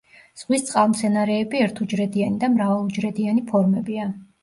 ზღვის 0.41 0.63
წყალმცენარეები 0.69 1.63
ერთუჯრედიანი 1.67 2.43
და 2.47 2.53
მრავალუჯრედიანი 2.57 3.49
ფორმებია. 3.55 4.13